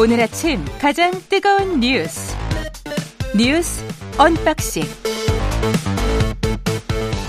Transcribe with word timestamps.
오늘 0.00 0.20
아침 0.20 0.64
가장 0.80 1.10
뜨거운 1.28 1.80
뉴스 1.80 2.34
뉴스 3.36 3.84
unboxing 4.18 4.82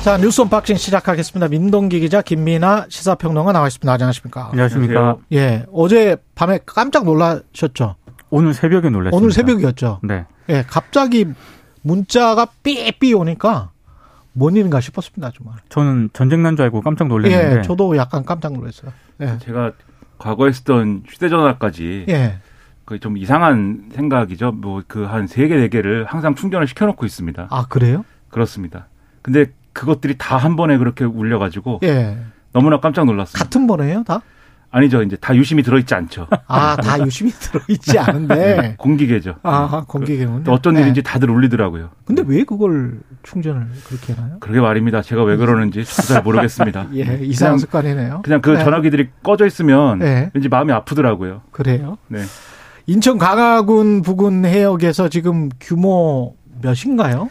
자 0.03 0.17
뉴스 0.17 0.41
unboxing 0.41 0.77
시작하겠습니다. 0.77 1.49
민동기 1.49 1.99
기자 1.99 2.21
김민아 2.21 2.85
시사평론가 2.89 3.51
나와 3.51 3.67
있습니다. 3.67 3.91
안녕하십니까? 3.91 4.49
안녕하십니까? 4.51 5.17
예, 5.33 5.65
어제 5.71 6.15
밤에 6.33 6.59
깜짝 6.65 7.03
놀라셨죠? 7.03 7.95
오늘 8.29 8.53
새벽에 8.53 8.89
놀랐습니다. 8.89 9.17
오늘 9.17 9.31
새벽이었죠. 9.31 9.99
네. 10.03 10.25
예, 10.49 10.63
갑자기 10.67 11.25
문자가 11.81 12.47
삐삐 12.63 13.13
오니까 13.13 13.71
뭔 14.33 14.55
일인가 14.55 14.79
싶었습니다, 14.79 15.31
정말. 15.37 15.57
저는 15.69 16.09
전쟁 16.13 16.41
난 16.41 16.55
줄 16.55 16.63
알고 16.63 16.81
깜짝 16.81 17.09
놀랐는데. 17.09 17.57
예, 17.59 17.61
저도 17.63 17.97
약간 17.97 18.23
깜짝 18.23 18.53
놀랐어요. 18.53 18.91
예. 19.21 19.37
제가 19.39 19.73
과거에 20.17 20.51
쓰던 20.53 21.03
휴대전화까지 21.07 22.05
예. 22.09 22.39
그좀 22.91 23.17
이상한 23.17 23.89
생각이죠. 23.93 24.51
뭐 24.51 24.81
그 24.87 25.05
한 25.07 25.25
세 25.27 25.47
개 25.47 25.55
네 25.55 25.67
개를 25.69 26.05
항상 26.05 26.35
충전을 26.35 26.67
시켜놓고 26.67 27.05
있습니다. 27.05 27.47
아, 27.49 27.65
그래요? 27.69 28.03
그렇습니다. 28.29 28.87
근데 29.21 29.47
그것들이 29.73 30.17
다 30.17 30.37
한 30.37 30.55
번에 30.55 30.77
그렇게 30.77 31.05
울려가지고 31.05 31.79
예. 31.83 32.17
너무나 32.53 32.79
깜짝 32.79 33.05
놀랐습니다. 33.05 33.43
같은 33.43 33.67
번에요, 33.67 34.03
다? 34.03 34.21
아니죠. 34.73 35.03
이제 35.03 35.17
다 35.17 35.35
유심히 35.35 35.63
들어있지 35.63 35.93
않죠. 35.95 36.27
아, 36.47 36.77
다 36.77 37.05
유심히 37.05 37.31
들어있지 37.31 37.99
않은데. 37.99 38.75
공기계죠. 38.79 39.35
아, 39.43 39.83
공기계군요. 39.85 40.43
또 40.45 40.53
어떤 40.53 40.75
네. 40.75 40.81
일인지 40.81 41.03
다들 41.03 41.29
울리더라고요. 41.29 41.89
근데 42.05 42.23
왜 42.25 42.45
그걸 42.45 42.99
충전을 43.23 43.67
그렇게 43.85 44.13
해놔요? 44.13 44.37
그러게 44.39 44.61
말입니다. 44.61 45.01
제가 45.01 45.23
왜 45.23 45.35
그러는지 45.35 45.83
잘 45.83 46.23
모르겠습니다. 46.23 46.87
예, 46.95 47.19
이상한 47.21 47.57
습관이네요. 47.59 48.21
그냥 48.23 48.39
그 48.41 48.51
네. 48.51 48.63
전화기들이 48.63 49.09
꺼져 49.23 49.45
있으면 49.45 49.99
네. 49.99 50.31
왠지 50.33 50.47
마음이 50.47 50.71
아프더라고요. 50.71 51.41
그래요? 51.51 51.97
네. 52.07 52.21
인천 52.87 53.17
강화군 53.17 54.01
부근 54.01 54.45
해역에서 54.45 55.09
지금 55.09 55.49
규모 55.59 56.35
몇인가요? 56.61 57.29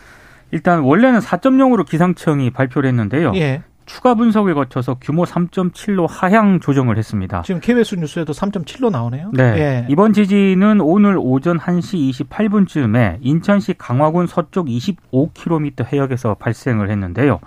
일단 0.50 0.80
원래는 0.80 1.20
4.0으로 1.20 1.86
기상청이 1.86 2.50
발표를 2.50 2.88
했는데요. 2.88 3.32
예. 3.36 3.62
추가 3.86 4.14
분석을 4.14 4.54
거쳐서 4.54 4.98
규모 5.00 5.24
3.7로 5.24 6.06
하향 6.08 6.60
조정을 6.60 6.96
했습니다. 6.96 7.42
지금 7.42 7.60
KBS 7.60 7.96
뉴스에도 7.96 8.32
3.7로 8.32 8.90
나오네요. 8.90 9.30
네. 9.32 9.42
예. 9.42 9.86
이번 9.88 10.12
지진은 10.12 10.80
오늘 10.80 11.16
오전 11.18 11.58
1시 11.58 12.28
28분쯤에 12.28 13.18
인천시 13.20 13.74
강화군 13.78 14.28
서쪽 14.28 14.68
25km 14.68 15.92
해역에서 15.92 16.34
발생을 16.34 16.88
했는데요. 16.88 17.40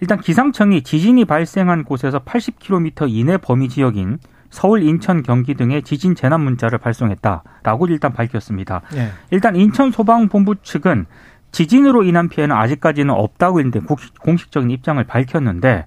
일단 0.00 0.20
기상청이 0.20 0.82
지진이 0.82 1.24
발생한 1.24 1.84
곳에서 1.84 2.20
80km 2.20 3.06
이내 3.08 3.36
범위 3.36 3.68
지역인 3.68 4.18
서울, 4.52 4.82
인천, 4.82 5.22
경기 5.22 5.54
등의 5.54 5.82
지진 5.82 6.14
재난 6.14 6.42
문자를 6.42 6.76
발송했다라고 6.78 7.86
일단 7.86 8.12
밝혔습니다. 8.12 8.82
예. 8.94 9.08
일단 9.30 9.56
인천 9.56 9.90
소방본부 9.90 10.56
측은 10.62 11.06
지진으로 11.52 12.02
인한 12.04 12.28
피해는 12.28 12.54
아직까지는 12.54 13.14
없다고 13.14 13.60
했는데 13.60 13.80
공식- 13.80 14.18
공식적인 14.20 14.70
입장을 14.70 15.02
밝혔는데 15.04 15.86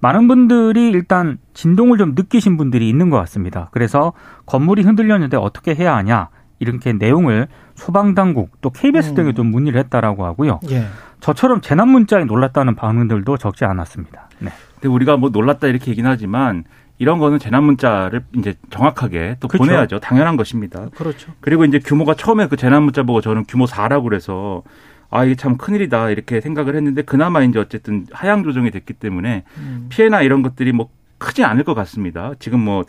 많은 0.00 0.28
분들이 0.28 0.90
일단 0.90 1.38
진동을 1.54 1.96
좀 1.96 2.12
느끼신 2.14 2.58
분들이 2.58 2.86
있는 2.88 3.08
것 3.08 3.16
같습니다. 3.20 3.70
그래서 3.72 4.12
건물이 4.44 4.82
흔들렸는데 4.82 5.38
어떻게 5.38 5.74
해야 5.74 5.96
하냐 5.96 6.28
이렇게 6.58 6.92
내용을 6.92 7.48
소방당국 7.76 8.60
또 8.60 8.68
KBS 8.70 9.10
음. 9.10 9.14
등에 9.14 9.32
좀 9.32 9.46
문의를 9.50 9.80
했다라고 9.80 10.26
하고요. 10.26 10.60
예. 10.70 10.84
저처럼 11.20 11.62
재난 11.62 11.88
문자에 11.88 12.24
놀랐다는 12.24 12.74
반응들도 12.74 13.38
적지 13.38 13.64
않았습니다. 13.64 14.28
네. 14.40 14.50
근데 14.74 14.88
우리가 14.88 15.16
뭐 15.16 15.30
놀랐다 15.30 15.68
이렇게 15.68 15.90
얘기는 15.92 16.08
하지만 16.10 16.64
이런 16.98 17.18
거는 17.18 17.38
재난 17.38 17.64
문자를 17.64 18.22
이제 18.36 18.54
정확하게 18.70 19.36
또 19.40 19.48
그렇죠. 19.48 19.64
보내야죠. 19.64 20.00
당연한 20.00 20.36
것입니다. 20.36 20.88
그렇죠. 20.94 21.32
그리고 21.40 21.64
이제 21.64 21.78
규모가 21.78 22.14
처음에 22.14 22.46
그 22.46 22.56
재난 22.56 22.82
문자 22.84 23.02
보고 23.02 23.20
저는 23.20 23.44
규모 23.48 23.64
4라고 23.64 24.04
그래서 24.04 24.62
아 25.10 25.24
이게 25.24 25.34
참 25.34 25.56
큰일이다 25.56 26.10
이렇게 26.10 26.40
생각을 26.40 26.76
했는데 26.76 27.02
그나마 27.02 27.42
이제 27.42 27.58
어쨌든 27.58 28.06
하향 28.12 28.44
조정이 28.44 28.70
됐기 28.70 28.94
때문에 28.94 29.44
음. 29.58 29.86
피해나 29.88 30.22
이런 30.22 30.42
것들이 30.42 30.72
뭐 30.72 30.88
크지 31.18 31.44
않을 31.44 31.64
것 31.64 31.74
같습니다. 31.74 32.32
지금 32.38 32.60
뭐 32.60 32.84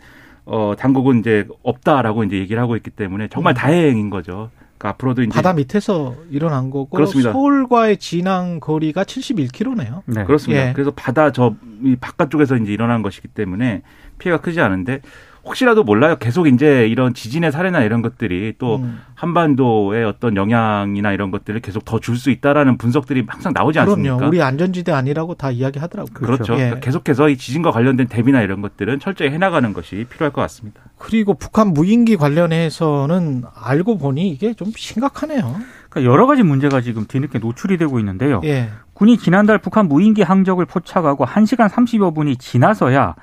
어, 0.46 0.74
당국은 0.78 1.20
이제 1.20 1.46
없다라고 1.62 2.24
이제 2.24 2.36
얘기를 2.36 2.60
하고 2.60 2.76
있기 2.76 2.90
때문에 2.90 3.28
정말 3.28 3.52
음. 3.52 3.56
다행인 3.56 4.10
거죠. 4.10 4.50
그러니까 4.78 4.88
앞으로도 4.90 5.22
이제 5.22 5.34
바다 5.34 5.52
밑에서 5.54 6.14
일어난 6.30 6.70
거고 6.70 6.86
그렇습니다. 6.90 7.32
서울과의 7.32 7.96
진앙 7.96 8.60
거리가 8.60 9.04
71km네요. 9.04 10.02
네. 10.06 10.24
그렇습니다. 10.24 10.68
예. 10.68 10.72
그래서 10.72 10.90
바다 10.90 11.32
저이 11.32 11.96
바깥쪽에서 12.00 12.56
이제 12.56 12.72
일어난 12.72 13.02
것이기 13.02 13.28
때문에 13.28 13.82
피해가 14.18 14.40
크지 14.40 14.60
않은데 14.60 15.00
혹시라도 15.46 15.84
몰라요. 15.84 16.16
계속 16.18 16.46
이제 16.46 16.88
이런 16.88 17.12
지진의 17.12 17.52
사례나 17.52 17.82
이런 17.82 18.00
것들이 18.00 18.54
또 18.58 18.76
음. 18.76 19.02
한반도의 19.14 20.02
어떤 20.06 20.36
영향이나 20.36 21.12
이런 21.12 21.30
것들을 21.30 21.60
계속 21.60 21.84
더 21.84 21.98
줄 21.98 22.16
수 22.16 22.30
있다라는 22.30 22.78
분석들이 22.78 23.24
항상 23.28 23.52
나오지 23.54 23.78
않습니까? 23.80 24.16
그럼요. 24.16 24.30
우리 24.30 24.40
안전지대 24.40 24.90
아니라고 24.92 25.34
다 25.34 25.50
이야기하더라고요. 25.50 26.14
그렇죠. 26.14 26.54
예. 26.54 26.56
그러니까 26.58 26.80
계속해서 26.80 27.28
이 27.28 27.36
지진과 27.36 27.72
관련된 27.72 28.06
대비나 28.08 28.40
이런 28.40 28.62
것들은 28.62 29.00
철저히 29.00 29.28
해나가는 29.32 29.70
것이 29.74 30.06
필요할 30.08 30.32
것 30.32 30.40
같습니다. 30.40 30.80
그리고 30.96 31.34
북한 31.34 31.74
무인기 31.74 32.16
관련해서는 32.16 33.42
알고 33.54 33.98
보니 33.98 34.30
이게 34.30 34.54
좀 34.54 34.72
심각하네요. 34.74 35.56
그러니까 35.90 36.10
여러 36.10 36.26
가지 36.26 36.42
문제가 36.42 36.80
지금 36.80 37.04
뒤늦게 37.06 37.38
노출이 37.38 37.76
되고 37.76 37.98
있는데요. 37.98 38.40
예. 38.44 38.70
군이 38.94 39.18
지난달 39.18 39.58
북한 39.58 39.88
무인기 39.88 40.22
항적을 40.22 40.64
포착하고 40.64 41.26
1시간 41.26 41.68
30여 41.68 42.14
분이 42.14 42.36
지나서야 42.38 43.14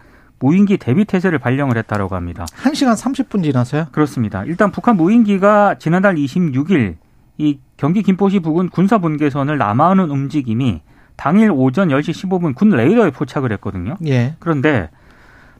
무인기 0.41 0.77
대비 0.77 1.05
태세를 1.05 1.39
발령을 1.39 1.77
했다라고 1.77 2.15
합니다. 2.15 2.45
1시간 2.63 2.95
30분 2.95 3.43
지나서요? 3.43 3.87
그렇습니다. 3.91 4.43
일단 4.43 4.71
북한 4.71 4.97
무인기가 4.97 5.75
지난달 5.77 6.15
26일 6.15 6.95
이 7.37 7.59
경기 7.77 8.03
김포시 8.03 8.39
부근 8.39 8.69
군사 8.69 8.97
분계선을 8.97 9.57
남하하는 9.57 10.09
움직임이 10.09 10.81
당일 11.15 11.51
오전 11.51 11.89
10시 11.89 12.29
15분 12.29 12.55
군 12.55 12.69
레이더에 12.69 13.11
포착을 13.11 13.51
했거든요. 13.53 13.95
예. 14.07 14.35
그런데 14.39 14.89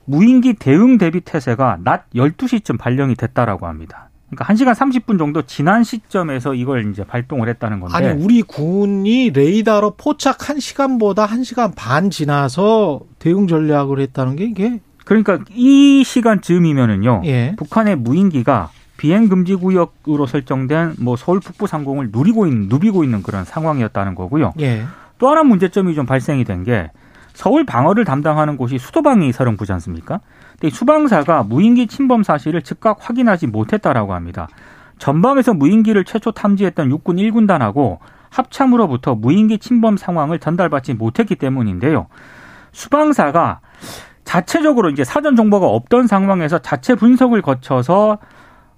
무인기 0.06 0.54
대응 0.54 0.98
대비 0.98 1.22
태세가 1.22 1.80
낮 1.84 2.10
12시쯤 2.16 2.80
발령이 2.80 3.16
됐다라고 3.16 3.68
합니다. 3.68 4.10
그러니까 4.32 4.54
1시간 4.54 4.74
30분 4.76 5.18
정도 5.20 5.42
지난 5.44 5.84
시점에서 5.84 6.54
이걸 6.54 6.90
이제 6.90 7.04
발동을 7.04 7.50
했다는 7.50 7.80
건데 7.82 7.96
아니 7.96 8.24
우리 8.24 8.42
군이 8.42 9.32
레이더로 9.32 9.96
포착 9.98 10.38
1시간보다 10.40 11.28
1시간 11.28 11.74
반 11.76 12.10
지나서 12.10 13.02
대응 13.20 13.48
전략을 13.48 14.00
했다는 14.00 14.36
게 14.38 14.46
이게 14.46 14.80
그러니까 15.06 15.40
이 15.54 16.04
시간쯤이면은요. 16.06 17.24
예. 17.26 17.56
북한의 17.58 17.98
무인기가 17.98 18.70
비행 18.98 19.28
금지 19.30 19.56
구역으로 19.56 20.26
설정된 20.28 20.96
뭐 21.00 21.16
서울 21.16 21.40
북부 21.40 21.68
상공을 21.68 22.10
누리고 22.12 22.48
있는 22.48 22.68
누비고 22.70 23.04
있는 23.04 23.24
그런 23.24 23.44
상황이었다는 23.44 24.16
거고요. 24.16 24.54
예. 24.62 24.84
또 25.18 25.30
하나 25.30 25.44
문제점이 25.44 25.94
좀 25.96 26.06
발생이 26.06 26.44
된 26.46 26.64
게 26.64 26.90
서울 27.34 27.66
방어를 27.66 28.06
담당하는 28.06 28.58
곳이 28.58 28.78
수도방위 28.78 29.32
사령부지 29.32 29.72
않습니까? 29.74 30.20
근데 30.54 30.68
이 30.68 30.72
수방사가 30.72 31.44
무인기 31.44 31.88
침범 31.88 32.24
사실을 32.24 32.62
즉각 32.62 32.98
확인하지 33.02 33.48
못했다라고 33.48 34.14
합니다. 34.14 34.48
전방에서 35.00 35.54
무인기를 35.54 36.06
최초 36.06 36.32
탐지했던 36.32 36.92
육군 36.92 37.16
1군단하고 37.16 37.98
합참으로부터 38.30 39.16
무인기 39.16 39.58
침범 39.58 39.98
상황을 39.98 40.40
전달받지 40.40 40.94
못했기 40.94 41.36
때문인데요. 41.36 42.08
수방사가 42.72 43.60
자체적으로 44.24 44.90
이제 44.90 45.04
사전 45.04 45.36
정보가 45.36 45.68
없던 45.68 46.08
상황에서 46.08 46.60
자체 46.60 46.96
분석을 46.96 47.42
거쳐서 47.42 48.20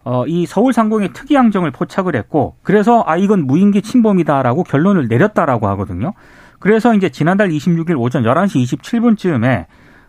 어, 0.06 0.26
이 0.28 0.46
서울 0.46 0.74
상공의 0.74 1.14
특이 1.14 1.36
항정을 1.36 1.72
포착을 1.72 2.16
했고 2.16 2.56
그래서 2.62 3.04
아 3.06 3.16
이건 3.16 3.46
무인기 3.46 3.82
침범이다라고 3.82 4.64
결론을 4.64 5.08
내렸다라고 5.08 5.68
하거든요. 5.70 6.14
그래서 6.64 6.96
이제 6.96 7.10
지난달 7.10 7.50
26일 7.50 8.00
오전 8.00 8.24
11시 8.24 8.64
27분쯤에 8.64 9.66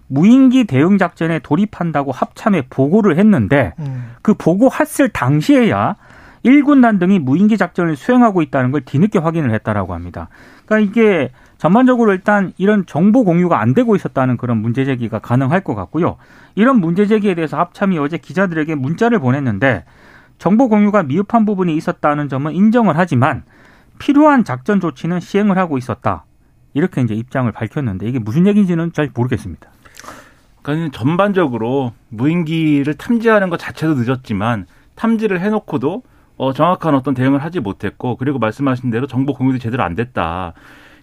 무인기 0.07 0.67
대응 0.67 0.99
작전에 0.99 1.41
돌입한다고 1.41 2.13
합참에 2.13 2.63
보고를 2.71 3.19
했는데 3.19 3.73
음. 3.81 4.13
그 4.23 4.35
보고했을 4.35 5.09
당시에야 5.09 5.97
1군단 6.45 7.01
등이 7.01 7.19
무인기 7.19 7.59
작전을 7.59 7.97
수행하고 7.97 8.41
있다는 8.41 8.71
걸 8.71 8.83
뒤늦게 8.83 9.19
확인을 9.19 9.53
했다라고 9.53 9.95
합니다. 9.95 10.29
그러니까 10.65 10.93
이게 10.93 11.33
전반적으로 11.59 12.13
일단 12.13 12.53
이런 12.57 12.87
정보 12.87 13.25
공유가 13.25 13.61
안 13.61 13.75
되고 13.75 13.97
있었다는 13.97 14.37
그런 14.37 14.59
문제 14.59 14.85
제기가 14.85 15.19
가능할 15.19 15.63
것 15.63 15.75
같고요. 15.75 16.19
이런 16.55 16.79
문제 16.79 17.07
제기에 17.07 17.35
대해서 17.35 17.59
합참이 17.59 17.99
어제 17.99 18.17
기자들에게 18.17 18.77
문자를 18.77 19.19
보냈는데 19.19 19.87
정보 20.39 20.69
공유가 20.69 21.03
미흡한 21.03 21.47
부분이 21.47 21.75
있었다는 21.75 22.29
점은 22.29 22.53
인정을 22.53 22.97
하지만 22.97 23.43
필요한 23.99 24.45
작전 24.45 24.79
조치는 24.79 25.19
시행을 25.19 25.59
하고 25.59 25.79
있었다. 25.79 26.27
이렇게 26.75 27.01
이제 27.01 27.15
입장을 27.15 27.51
밝혔는데 27.51 28.07
이게 28.09 28.19
무슨 28.19 28.47
얘기인지는 28.47 28.93
잘 28.93 29.11
모르겠습니다. 29.15 29.71
그러니까 30.63 30.97
전반적으로 30.97 31.93
무인기를 32.09 32.95
탐지하는 32.95 33.51
것 33.51 33.59
자체도 33.59 33.95
늦었지만 33.95 34.67
탐지를 34.95 35.41
해놓고도 35.41 36.03
어, 36.37 36.53
정확한 36.53 36.95
어떤 36.95 37.15
대응을 37.15 37.43
하지 37.43 37.61
못했고 37.61 38.17
그리고 38.17 38.39
말씀하신 38.39 38.91
대로 38.91 39.07
정보 39.07 39.35
공유도 39.35 39.59
제대로 39.59 39.83
안 39.83 39.95
됐다. 39.95 40.55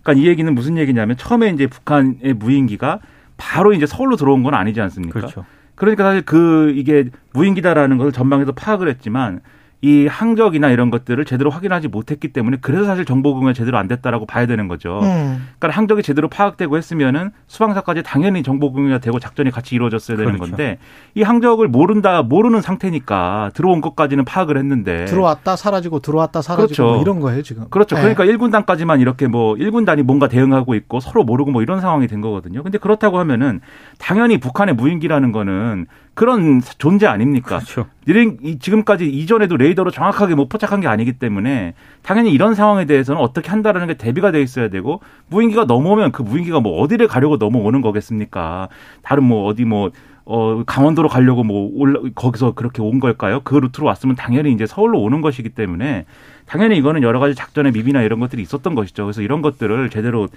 그러니까 0.04 0.22
이 0.22 0.28
얘기는 0.28 0.54
무슨 0.54 0.78
얘기냐면 0.78 1.16
처음에 1.16 1.50
이제 1.50 1.68
북한의 1.68 2.34
무인기가 2.34 3.00
바로 3.38 3.74
이제 3.74 3.86
서울로 3.86 4.16
들어온 4.18 4.44
건 4.44 4.54
아니지 4.54 4.82
않습니까? 4.82 5.20
그렇죠. 5.20 5.46
그러니까 5.76 6.04
사실 6.04 6.22
그 6.24 6.74
이게 6.76 7.10
무인기다라는 7.34 7.98
것을 7.98 8.12
전방에서 8.12 8.52
파악을 8.52 8.90
했지만 8.90 9.42
이 9.84 10.06
항적이나 10.06 10.70
이런 10.70 10.92
것들을 10.92 11.26
제대로 11.26 11.50
확인하지 11.50 11.88
못했기 11.88 12.28
때문에 12.34 12.58
그래서 12.62 12.86
사실 12.86 13.04
정보 13.04 13.34
공유가 13.34 13.54
제대로 13.54 13.80
안 13.80 13.88
됐다라고 13.88 14.28
봐야 14.28 14.46
되는 14.46 14.68
거죠. 14.68 15.00
음. 15.02 15.48
그러니까 15.58 15.76
항적이 15.76 16.04
제대로 16.04 16.28
파악되고 16.28 16.78
했으면은 16.78 17.32
수방사까지 17.48 18.04
당연히 18.04 18.44
정보 18.44 18.72
공유가 18.72 19.00
되고 19.00 19.20
작전이 19.20 19.50
같이 19.50 19.74
이루어졌어야 19.74 20.18
되는 20.18 20.34
그렇죠. 20.34 20.52
건데 20.52 20.78
이 21.16 21.24
항적을 21.24 21.68
모른다 21.68 22.22
모르는 22.22 22.62
상태니까 22.62 23.50
들어온 23.56 23.82
것까지는 23.82 24.24
파악을 24.24 24.58
했는데 24.58 25.06
들어왔다 25.06 25.56
사라지고 25.56 26.00
들어왔다 26.00 26.44
사라지고 26.44 26.68
그렇죠. 26.68 26.84
뭐 26.84 27.02
이런 27.02 27.20
거예요 27.20 27.42
지금. 27.42 27.66
그렇죠. 27.72 27.96
네. 27.96 28.14
그러니까 28.14 28.26
1군단까지만 28.26 29.02
이렇게 29.02 29.28
뭐 29.28 29.56
1군단이 29.56 30.04
뭔가 30.04 30.28
대응하고 30.28 30.76
있고 30.76 31.00
서로 31.00 31.24
모르고 31.24 31.50
뭐 31.50 31.64
이런 31.64 31.82
상황이 31.82 32.06
된 32.06 32.22
거거든요. 32.22 32.62
근데 32.62 32.78
그렇다고 32.78 33.18
하면은 33.18 33.62
당연히 33.98 34.38
북한의 34.38 34.76
무인기라는 34.76 35.32
거는 35.32 35.88
그런 36.14 36.62
존재 36.78 37.08
아닙니까? 37.08 37.60
그렇죠. 37.60 37.86
이런- 38.06 38.38
지금까지 38.60 39.08
이전에도 39.10 39.56
레이더로 39.58 39.92
정확하게 39.92 40.36
못 40.36 40.50
포착한 40.50 40.82
게 40.82 40.88
아니기 40.88 41.14
때문에 41.14 41.74
당연히 42.02 42.32
이런 42.32 42.54
상황에 42.54 42.86
대해서는 42.86 43.22
어떻게 43.22 43.50
한다라는 43.50 43.88
게 43.88 43.94
대비가 43.96 44.32
돼 44.32 44.42
있어야 44.42 44.68
되고 44.70 45.02
무인기가 45.30 45.66
넘어오면 45.66 46.12
그 46.12 46.22
무인기가 46.22 46.60
뭐 46.60 46.82
어디를 46.82 47.08
가려고 47.08 47.38
넘어오는 47.38 47.82
거겠습니까? 47.82 48.68
다른 49.02 49.24
뭐 49.24 49.46
어디 49.48 49.64
뭐 49.66 49.92
어, 50.24 50.64
강원도로 50.66 51.10
가려고 51.10 51.44
뭐 51.44 51.70
올라, 51.74 52.00
거기서 52.14 52.54
그렇게 52.54 52.82
온 52.82 53.00
걸까요? 53.00 53.42
그 53.44 53.56
루트로 53.56 53.88
왔으면 53.88 54.16
당연히 54.16 54.54
이제 54.54 54.68
서울로 54.68 55.02
오는 55.02 55.20
것이기 55.22 55.50
때문에 55.50 56.06
당연히 56.46 56.78
이거는 56.78 57.02
여러 57.02 57.20
가지 57.20 57.34
작전의 57.34 57.72
미비나 57.72 58.04
이런 58.04 58.20
것들이 58.20 58.42
있었던 58.42 58.76
것이죠. 58.76 59.06
그래서 59.06 59.22
이런 59.24 59.42
것들을 59.42 59.90
제대로 59.90 60.28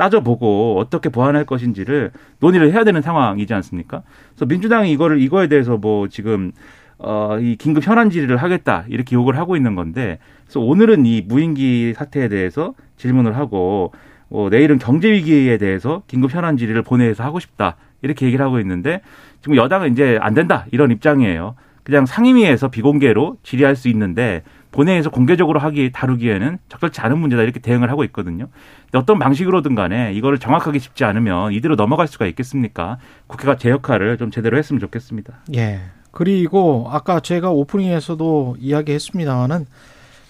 따져보고 0.00 0.78
어떻게 0.78 1.10
보완할 1.10 1.44
것인지를 1.44 2.10
논의를 2.38 2.72
해야 2.72 2.84
되는 2.84 3.02
상황이지 3.02 3.52
않습니까? 3.52 4.02
그래서 4.30 4.46
민주당이 4.46 4.90
이거를 4.92 5.20
이거에 5.20 5.46
대해서 5.46 5.76
뭐 5.76 6.08
지금 6.08 6.52
어, 6.98 7.36
이 7.38 7.56
긴급 7.56 7.86
현안 7.86 8.08
질의를 8.08 8.38
하겠다 8.38 8.86
이렇게 8.88 9.14
요구를 9.14 9.38
하고 9.38 9.56
있는 9.56 9.74
건데 9.74 10.18
그래서 10.44 10.60
오늘은 10.60 11.04
이 11.04 11.20
무인기 11.20 11.92
사태에 11.94 12.28
대해서 12.28 12.72
질문을 12.96 13.36
하고 13.36 13.92
어, 14.30 14.48
내일은 14.50 14.78
경제 14.78 15.10
위기에 15.12 15.58
대해서 15.58 16.02
긴급 16.06 16.34
현안 16.34 16.56
질의를 16.56 16.82
본회의에서 16.82 17.22
하고 17.22 17.38
싶다 17.38 17.76
이렇게 18.00 18.24
얘기를 18.24 18.42
하고 18.42 18.58
있는데 18.60 19.02
지금 19.42 19.56
여당은 19.56 19.92
이제 19.92 20.18
안 20.22 20.32
된다 20.32 20.64
이런 20.72 20.90
입장이에요. 20.90 21.56
그냥 21.82 22.06
상임위에서 22.06 22.68
비공개로 22.68 23.36
질의할 23.42 23.76
수 23.76 23.88
있는데 23.88 24.44
본회의에서 24.72 25.10
공개적으로 25.10 25.60
하기 25.60 25.90
다루기에는 25.92 26.58
적절치 26.68 27.00
않은 27.00 27.18
문제다 27.18 27.42
이렇게 27.42 27.60
대응을 27.60 27.90
하고 27.90 28.04
있거든요. 28.04 28.48
근데 28.86 28.98
어떤 28.98 29.18
방식으로든 29.18 29.74
간에 29.74 30.12
이거를 30.14 30.38
정확하게 30.38 30.78
짚지 30.78 31.04
않으면 31.04 31.52
이대로 31.52 31.76
넘어갈 31.76 32.06
수가 32.06 32.26
있겠습니까? 32.26 32.98
국회가 33.26 33.56
제 33.56 33.70
역할을 33.70 34.16
좀 34.18 34.30
제대로 34.30 34.56
했으면 34.56 34.80
좋겠습니다. 34.80 35.40
예. 35.56 35.80
그리고 36.12 36.88
아까 36.90 37.20
제가 37.20 37.50
오프닝에서도 37.50 38.56
이야기했습니다만은 38.58 39.66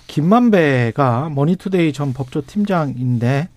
김만배가 0.06 1.30
머니투데이 1.30 1.92
전 1.92 2.12
법조팀장인데 2.12 3.48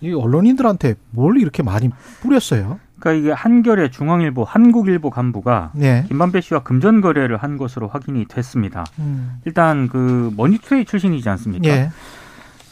이 0.00 0.12
언론인들한테 0.12 0.94
뭘 1.10 1.38
이렇게 1.38 1.62
많이 1.62 1.88
뿌렸어요? 2.20 2.80
그러니까 3.04 3.12
이게 3.12 3.32
한겨레 3.32 3.90
중앙일보 3.90 4.44
한국일보 4.44 5.10
간부가 5.10 5.72
네. 5.74 6.04
김만배 6.08 6.40
씨와 6.40 6.60
금전 6.62 7.02
거래를 7.02 7.36
한 7.36 7.58
것으로 7.58 7.86
확인이 7.88 8.24
됐습니다. 8.24 8.84
음. 8.98 9.40
일단 9.44 9.88
그 9.88 10.32
머니투데이 10.34 10.86
출신이지 10.86 11.28
않습니까? 11.28 11.68
예. 11.68 11.90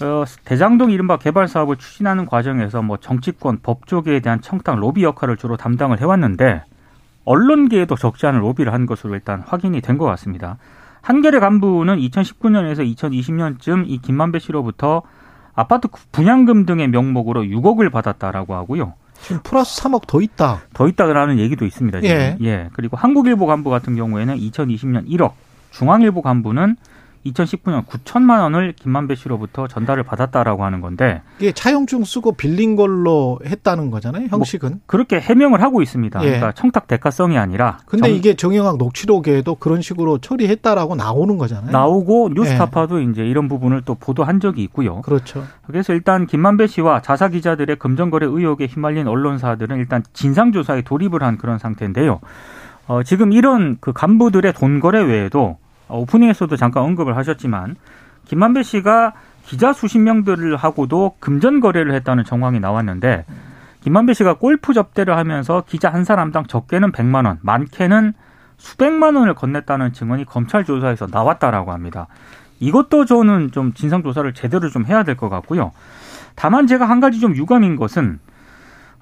어, 0.00 0.25
대장동 0.46 0.90
이른바 0.90 1.19
개발 1.19 1.46
사업을 1.49 1.76
추진하는 1.76 2.25
과정에서 2.25 2.81
뭐 2.81 2.96
정치권, 2.96 3.58
법조계에 3.62 4.20
대한 4.20 4.40
청탁, 4.40 4.79
로비 4.79 5.05
역할을 5.05 5.37
주로 5.37 5.58
담당을 5.58 6.00
해왔는데 6.00 6.64
언론계에도 7.26 7.94
적지 7.94 8.26
않은 8.26 8.40
로비를 8.40 8.73
한 8.73 8.87
것으로 8.87 9.14
일단 9.14 9.44
확인이 9.46 9.82
된 9.82 9.99
것 9.99 10.06
같습니다. 10.06 10.56
한겨레 11.02 11.40
간부는 11.40 11.99
2019년에서 11.99 12.96
2020년쯤 12.96 13.85
이 13.87 13.99
김만배 13.99 14.38
씨로부터 14.38 15.02
아파트 15.55 15.88
분양금 16.11 16.64
등의 16.64 16.88
명목으로 16.88 17.43
6억을 17.43 17.93
받았다라고 17.93 18.55
하고요. 18.55 18.94
지금 19.23 19.41
플러스 19.43 19.83
3억 19.83 20.07
더 20.07 20.21
있다. 20.21 20.63
더 20.75 20.89
있다라는 20.89 21.39
얘기도 21.39 21.65
있습니다. 21.65 22.01
지금. 22.01 22.15
예. 22.15 22.37
예. 22.43 22.69
그리고 22.73 22.97
한국일보 22.97 23.47
간부 23.47 23.71
같은 23.71 23.97
경우에는 23.97 24.37
2020년 24.37 25.09
1억, 25.09 25.33
중앙일보 25.71 26.23
간부는 26.23 26.77
2019년 27.27 27.87
9천만 27.87 28.41
원을 28.43 28.73
김만배 28.73 29.15
씨로부터 29.15 29.69
전달을 29.69 30.03
받았다라고 30.03 30.65
하는 30.65 30.81
건데 30.81 31.23
이게 31.39 31.53
차용증 31.53 32.05
쓰고 32.05 32.33
빌린 32.33 32.75
걸로 32.77 33.39
했다는 33.47 33.91
거잖아요. 33.91 34.27
형식은. 34.31 34.81
그렇게 34.87 35.21
해명을 35.21 35.63
하고 35.63 35.83
있습니다. 35.83 36.21
예. 36.23 36.27
그러니까 36.27 36.53
청탁 36.53 36.87
대가성이 36.89 37.39
아니라 37.39 37.79
근데 37.87 38.09
정- 38.09 38.17
이게 38.17 38.35
정영학 38.35 38.79
녹취록에도 38.79 39.55
그런 39.55 39.83
식으로 39.83 40.19
처리했다라고 40.19 40.97
나오는 40.97 41.39
거잖아요. 41.39 41.71
나오고 41.71 42.31
예. 42.31 42.35
뉴스타파도 42.41 43.01
이제 43.03 43.25
이런 43.25 43.49
부분을 43.49 43.83
또 43.85 43.95
보도한 43.95 44.41
적이 44.41 44.63
있고요. 44.65 45.03
그렇죠. 45.03 45.45
그래서 45.67 45.93
일단 45.93 46.27
김만배 46.27 46.67
씨와 46.67 47.03
자사 47.03 47.29
기자들의 47.29 47.77
금전거래 47.77 48.27
의혹에 48.27 48.67
휘말린 48.67 49.07
언론사들은 49.07 49.79
일단 49.79 50.03
진상 50.13 50.53
조사에 50.53 50.83
돌입을 50.83 51.23
한 51.23 51.39
그런 51.39 51.59
상태인데요. 51.59 52.21
어, 52.89 53.03
지금 53.05 53.33
이런 53.33 53.77
그 53.81 53.93
간부들의 53.93 54.53
돈 54.55 54.81
거래 54.81 55.01
외에도 55.01 55.57
어, 55.61 55.62
오프닝에서도 55.99 56.55
잠깐 56.56 56.85
언급을 56.85 57.17
하셨지만 57.17 57.77
김만배 58.27 58.62
씨가 58.62 59.12
기자 59.44 59.73
수십 59.73 59.99
명들을 59.99 60.56
하고도 60.56 61.17
금전 61.19 61.61
거래를 61.61 61.94
했다는 61.94 62.25
정황이 62.25 62.61
나왔는데 62.61 63.25
김만배 63.83 64.15
씨가 64.15 64.35
골프 64.35 64.73
접대를 64.73 65.17
하면서 65.17 65.65
기자 65.67 65.91
한 65.93 66.05
사람당 66.05 66.47
적게는 66.47 66.93
100만 66.93 67.27
원, 67.27 67.39
많게는 67.43 68.12
수백만 68.56 69.17
원을 69.17 69.35
건넸다는 69.35 69.93
증언이 69.93 70.25
검찰 70.25 70.65
조사에서 70.65 71.09
나왔다라고 71.11 71.73
합니다. 71.73 72.06
이것도 72.61 73.06
저는 73.06 73.50
좀 73.50 73.73
진상 73.75 74.05
조사를 74.05 74.33
제대로 74.35 74.69
좀 74.69 74.87
해야 74.87 75.03
될 75.03 75.17
것 75.17 75.29
같고요. 75.29 75.73
다만 76.37 76.69
제가 76.69 76.88
한 76.88 77.00
가지 77.00 77.19
좀 77.19 77.35
유감인 77.35 77.75
것은 77.75 78.21
어, 78.21 78.31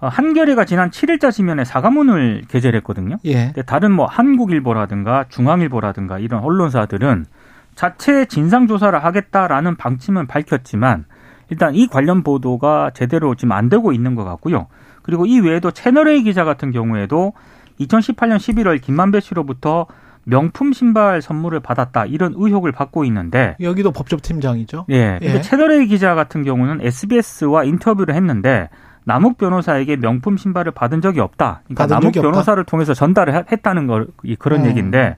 한겨레가 0.08 0.64
지난 0.64 0.90
7일자 0.90 1.30
지면에 1.30 1.64
사과문을 1.64 2.42
게재를 2.48 2.78
했거든요. 2.78 3.16
예. 3.26 3.52
다른 3.66 3.92
뭐 3.92 4.06
한국일보라든가 4.06 5.26
중앙일보라든가 5.28 6.18
이런 6.18 6.42
언론사들은 6.42 7.26
자체 7.74 8.24
진상 8.26 8.66
조사를 8.66 8.98
하겠다라는 9.02 9.76
방침은 9.76 10.26
밝혔지만 10.26 11.04
일단 11.50 11.74
이 11.74 11.86
관련 11.86 12.22
보도가 12.22 12.90
제대로 12.94 13.34
지금 13.34 13.52
안 13.52 13.68
되고 13.68 13.92
있는 13.92 14.14
것 14.14 14.24
같고요. 14.24 14.66
그리고 15.02 15.26
이 15.26 15.40
외에도 15.40 15.70
채널A 15.70 16.22
기자 16.22 16.44
같은 16.44 16.70
경우에도 16.70 17.32
2018년 17.80 18.36
11월 18.36 18.80
김만배 18.80 19.20
씨로부터 19.20 19.86
명품 20.24 20.72
신발 20.72 21.22
선물을 21.22 21.60
받았다 21.60 22.06
이런 22.06 22.34
의혹을 22.36 22.72
받고 22.72 23.04
있는데 23.06 23.56
여기도 23.60 23.90
법조팀장이죠. 23.90 24.86
예. 24.90 25.18
예. 25.22 25.40
채널A 25.40 25.86
기자 25.86 26.14
같은 26.14 26.44
경우는 26.44 26.80
SBS와 26.82 27.64
인터뷰를 27.64 28.14
했는데 28.14 28.68
남욱 29.10 29.38
변호사에게 29.38 29.96
명품 29.96 30.36
신발을 30.36 30.70
받은 30.70 31.00
적이 31.00 31.18
없다. 31.18 31.62
그러니까 31.64 31.86
남욱 31.86 32.12
적이 32.12 32.20
없다? 32.20 32.30
변호사를 32.30 32.62
통해서 32.64 32.94
전달을 32.94 33.34
하- 33.34 33.44
했다는 33.50 33.88
걸 33.88 34.06
이- 34.22 34.36
그런 34.36 34.62
어. 34.62 34.66
얘기인데 34.68 35.16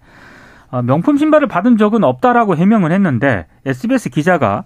어, 0.71 0.81
명품 0.81 1.19
신발을 1.19 1.47
받은 1.47 1.77
적은 1.77 2.03
없다라고 2.03 2.57
해명을 2.57 2.91
했는데 2.91 3.47
SBS 3.67 4.09
기자가 4.09 4.65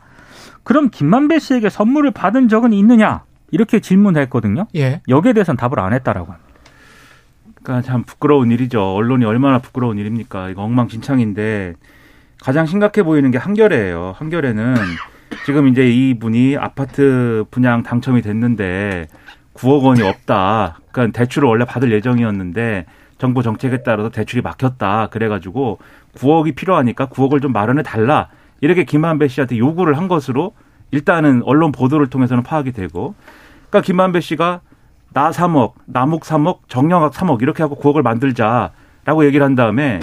그럼 0.62 0.90
김만배 0.90 1.40
씨에게 1.40 1.68
선물을 1.70 2.12
받은 2.12 2.46
적은 2.48 2.72
있느냐 2.72 3.24
이렇게 3.50 3.80
질문했거든요. 3.80 4.66
예. 4.76 5.00
여기에 5.08 5.32
대해서는 5.32 5.56
답을 5.56 5.80
안 5.80 5.92
했다라고 5.92 6.32
합니다. 6.32 6.46
그러니까 7.64 7.84
참 7.84 8.04
부끄러운 8.04 8.52
일이죠. 8.52 8.94
언론이 8.94 9.24
얼마나 9.24 9.58
부끄러운 9.58 9.98
일입니까? 9.98 10.50
이거 10.50 10.62
엉망진창인데 10.62 11.74
가장 12.40 12.66
심각해 12.66 13.02
보이는 13.02 13.28
게 13.32 13.38
한겨레예요. 13.38 14.14
한겨레는 14.16 14.74
지금 15.44 15.68
이제 15.68 15.88
이분이 15.88 16.56
아파트 16.56 17.44
분양 17.50 17.82
당첨이 17.82 18.22
됐는데 18.22 19.06
9억 19.54 19.82
원이 19.82 20.02
없다. 20.02 20.78
그러니까 20.92 21.18
대출을 21.18 21.48
원래 21.48 21.64
받을 21.64 21.92
예정이었는데 21.92 22.86
정부 23.18 23.42
정책에 23.42 23.82
따라서 23.82 24.10
대출이 24.10 24.42
막혔다. 24.42 25.08
그래가지고 25.10 25.78
9억이 26.16 26.54
필요하니까 26.54 27.06
9억을 27.06 27.40
좀 27.40 27.52
마련해 27.52 27.82
달라. 27.82 28.28
이렇게 28.60 28.84
김한배 28.84 29.28
씨한테 29.28 29.58
요구를 29.58 29.96
한 29.96 30.08
것으로 30.08 30.52
일단은 30.90 31.42
언론 31.44 31.72
보도를 31.72 32.08
통해서는 32.08 32.42
파악이 32.42 32.72
되고, 32.72 33.14
그러니까 33.68 33.80
김한배 33.82 34.20
씨가 34.20 34.60
나 35.12 35.30
3억, 35.30 35.72
남욱 35.86 36.22
3억, 36.22 36.60
정영학 36.68 37.12
3억 37.12 37.42
이렇게 37.42 37.62
하고 37.62 37.76
9억을 37.76 38.02
만들자라고 38.02 39.24
얘기를 39.24 39.44
한 39.44 39.54
다음에 39.54 40.00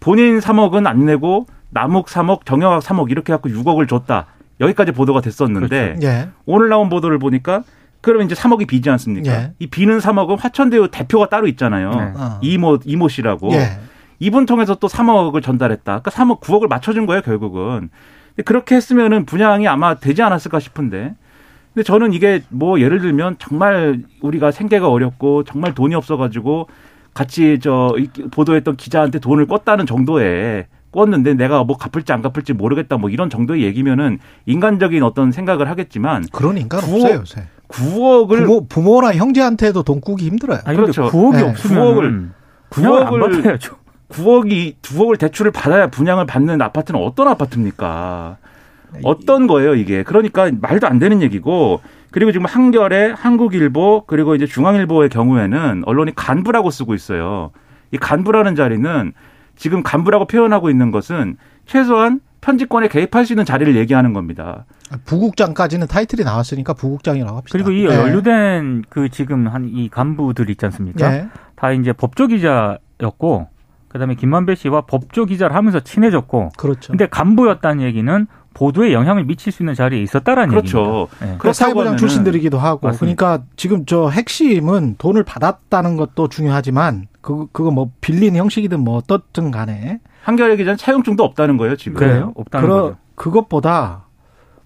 본인 0.00 0.38
3억은 0.38 0.86
안 0.86 1.04
내고 1.04 1.46
남욱 1.70 2.06
3억, 2.06 2.44
정영학 2.44 2.82
3억 2.82 3.10
이렇게 3.10 3.32
갖고 3.32 3.48
6억을 3.48 3.88
줬다. 3.88 4.26
여기까지 4.60 4.92
보도가 4.92 5.20
됐었는데 5.20 5.96
예. 6.02 6.28
오늘 6.46 6.68
나온 6.68 6.88
보도를 6.88 7.18
보니까 7.18 7.64
그러면 8.00 8.26
이제 8.26 8.34
3억이 8.34 8.66
비지 8.66 8.90
않습니까? 8.90 9.32
예. 9.32 9.52
이 9.58 9.66
비는 9.66 9.98
3억은 9.98 10.38
화천대유 10.38 10.88
대표가 10.90 11.28
따로 11.28 11.46
있잖아요. 11.48 11.90
네. 11.90 12.12
어. 12.16 12.38
이모 12.42 12.78
이모 12.84 13.08
씨라고. 13.08 13.52
예. 13.52 13.78
이분 14.20 14.46
통해서 14.46 14.74
또 14.76 14.86
3억을 14.88 15.42
전달했다. 15.42 16.00
그러니까 16.00 16.10
3억, 16.10 16.40
9억을 16.40 16.68
맞춰준 16.68 17.06
거예요, 17.06 17.22
결국은. 17.22 17.90
근데 18.28 18.42
그렇게 18.44 18.74
했으면은 18.74 19.26
분양이 19.26 19.66
아마 19.68 19.94
되지 19.96 20.22
않았을까 20.22 20.60
싶은데. 20.60 21.14
근데 21.72 21.84
저는 21.84 22.12
이게 22.12 22.42
뭐 22.50 22.80
예를 22.80 23.00
들면 23.00 23.36
정말 23.38 24.02
우리가 24.20 24.50
생계가 24.52 24.88
어렵고 24.88 25.44
정말 25.44 25.74
돈이 25.74 25.94
없어가지고 25.94 26.68
같이 27.12 27.58
저 27.60 27.94
보도했던 28.30 28.76
기자한테 28.76 29.18
돈을 29.18 29.46
꿨다는 29.46 29.86
정도에 29.86 30.66
꿨는데 30.94 31.34
내가 31.34 31.64
뭐 31.64 31.76
갚을지 31.76 32.12
안 32.12 32.22
갚을지 32.22 32.52
모르겠다 32.52 32.96
뭐 32.96 33.10
이런 33.10 33.28
정도의 33.28 33.62
얘기면은 33.62 34.18
인간적인 34.46 35.02
어떤 35.02 35.32
생각을 35.32 35.68
하겠지만 35.68 36.24
그런 36.32 36.56
인간 36.56 36.80
9억, 36.80 36.94
없어요 36.94 37.14
요새. 37.20 37.42
9억을 37.68 38.44
부모, 38.44 38.66
부모나 38.66 39.12
형제한테도 39.14 39.82
돈 39.82 40.00
꾸기 40.00 40.26
힘들어요. 40.26 40.60
아니, 40.64 40.76
그렇죠. 40.76 41.10
근데 41.10 41.18
9억이 41.18 41.32
네. 41.32 41.42
없으면 41.50 41.82
9억을 41.82 42.30
분양을 42.70 43.02
안 43.02 43.10
9억을 43.10 43.36
받아야죠. 43.36 43.76
9억이 44.10 44.76
9억을 44.82 45.18
대출을 45.18 45.50
받아야 45.50 45.88
분양을 45.88 46.26
받는 46.26 46.62
아파트는 46.62 47.00
어떤 47.00 47.28
아파트입니까? 47.28 48.36
어떤 49.02 49.46
거예요, 49.48 49.74
이게. 49.74 50.04
그러니까 50.04 50.50
말도 50.60 50.86
안 50.86 51.00
되는 51.00 51.20
얘기고 51.20 51.80
그리고 52.12 52.30
지금 52.30 52.46
한겨레, 52.46 53.14
한국일보 53.16 54.04
그리고 54.06 54.36
이제 54.36 54.46
중앙일보의 54.46 55.08
경우에는 55.08 55.82
언론이 55.84 56.14
간부라고 56.14 56.70
쓰고 56.70 56.94
있어요. 56.94 57.50
이 57.90 57.96
간부라는 57.96 58.54
자리는 58.54 59.12
지금 59.56 59.82
간부라고 59.82 60.26
표현하고 60.26 60.70
있는 60.70 60.90
것은 60.90 61.36
최소한 61.66 62.20
편집권에 62.40 62.88
개입할 62.88 63.24
수 63.24 63.32
있는 63.32 63.44
자리를 63.44 63.74
얘기하는 63.76 64.12
겁니다. 64.12 64.66
부국장까지는 65.06 65.86
타이틀이 65.86 66.24
나왔으니까 66.24 66.74
부국장이라고 66.74 67.36
합시다. 67.38 67.52
그리고 67.56 67.70
이 67.70 67.86
네. 67.88 67.94
연루된 67.94 68.84
그 68.90 69.08
지금 69.08 69.48
한 69.48 69.64
이 69.64 69.88
간부들 69.88 70.50
있지 70.50 70.64
않습니까? 70.66 71.08
네. 71.10 71.28
다 71.56 71.72
이제 71.72 71.92
법조 71.94 72.26
기자였고 72.26 73.48
그다음에 73.88 74.14
김만배 74.14 74.56
씨와 74.56 74.82
법조 74.82 75.24
기자를 75.24 75.56
하면서 75.56 75.80
친해졌고 75.80 76.50
그렇죠. 76.58 76.92
근데 76.92 77.06
간부였다는 77.08 77.82
얘기는 77.82 78.26
보도에 78.54 78.92
영향을 78.92 79.24
미칠 79.24 79.52
수 79.52 79.62
있는 79.62 79.74
자리에 79.74 80.00
있었다라는 80.02 80.48
그렇죠. 80.48 80.78
얘기입니다. 80.78 81.26
네. 81.26 81.36
그 81.38 81.52
사회부장 81.52 81.96
출신들이기도 81.96 82.58
하고 82.58 82.86
맞습니다. 82.86 83.16
그러니까 83.16 83.44
지금 83.56 83.84
저 83.84 84.08
핵심은 84.08 84.94
돈을 84.98 85.24
받았다는 85.24 85.96
것도 85.96 86.28
중요하지만 86.28 87.08
그 87.20 87.46
그거 87.52 87.70
뭐 87.70 87.90
빌린 88.00 88.36
형식이든 88.36 88.80
뭐 88.80 88.96
어떻든 88.96 89.50
간에 89.50 90.00
한겨레 90.22 90.56
기자는 90.56 90.76
차용증도 90.78 91.22
없다는 91.24 91.56
거예요, 91.58 91.76
지금. 91.76 91.98
그래요? 91.98 92.32
없다는 92.36 92.66
그러- 92.66 92.82
거죠. 92.82 92.96
그것보다 93.16 94.04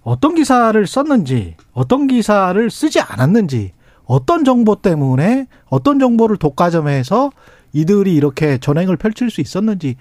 어떤 0.03 0.35
기사를 0.35 0.87
썼는지 0.87 1.57
어떤 1.73 2.07
기사를 2.07 2.71
쓰지 2.71 3.01
않았는지 3.01 3.73
어떤 4.05 4.45
정보 4.45 4.77
때문에 4.77 5.47
어떤 5.69 5.99
정보를 5.99 6.37
독과점해서 6.39 7.31
이들이 7.73 8.15
이렇게 8.15 8.57
전횡을 8.59 8.97
펼칠 8.97 9.31
수 9.31 9.41
있었는지 9.41 9.97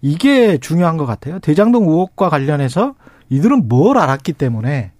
이게 0.00 0.58
중요한 0.58 0.96
것 0.96 1.06
같아요. 1.06 1.40
대장동 1.40 1.88
의혹과 1.88 2.28
관련해서 2.28 2.94
이들은 3.30 3.68
뭘 3.68 3.98
알았기 3.98 4.32
때문에 4.34 4.92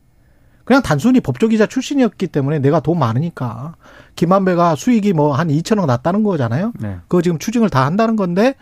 그냥 0.65 0.83
단순히 0.83 1.21
법조기자 1.21 1.67
출신이었기 1.67 2.27
때문에 2.27 2.59
내가 2.59 2.81
돈 2.81 2.99
많으니까 2.99 3.77
김한배가 4.17 4.75
수익이 4.75 5.15
뭐 5.15 5.33
한 5.35 5.49
2천억 5.49 5.87
났다는 5.87 6.23
거잖아요. 6.23 6.73
네. 6.79 6.97
그거 7.09 7.23
지금 7.23 7.39
추징을 7.39 7.71
다 7.71 7.87
한다는 7.87 8.17
건데 8.17 8.55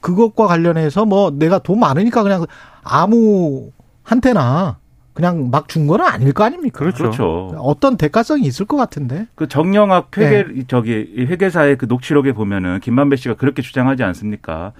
그것과 0.00 0.46
관련해서 0.46 1.04
뭐 1.04 1.30
내가 1.30 1.58
돈 1.58 1.80
많으니까 1.80 2.22
그냥 2.22 2.46
아무 2.84 3.70
한테나 4.02 4.78
그냥 5.14 5.50
막 5.50 5.68
준 5.68 5.86
거는 5.86 6.04
아닐 6.04 6.32
거 6.32 6.44
아닙니까? 6.44 6.78
그렇죠. 6.78 7.04
그렇죠. 7.04 7.54
어떤 7.58 7.96
대가성이 7.96 8.46
있을 8.46 8.64
것 8.66 8.76
같은데. 8.76 9.26
그 9.34 9.46
정영학 9.48 10.16
회계 10.16 10.44
네. 10.44 10.64
저기 10.68 11.12
이 11.16 11.24
회계사의 11.24 11.76
그 11.76 11.84
녹취록에 11.86 12.32
보면은 12.32 12.80
김만배 12.80 13.16
씨가 13.16 13.34
그렇게 13.34 13.62
주장하지 13.62 14.02
않습니까? 14.04 14.72